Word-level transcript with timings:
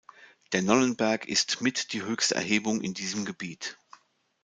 Der 0.51 0.63
Nonnenberg 0.63 1.27
ist 1.27 1.61
mit 1.61 1.93
die 1.93 2.01
höchste 2.01 2.33
Erhebung 2.33 2.81
in 2.81 2.95
diesem 2.95 3.23
Gebiet. 3.23 3.77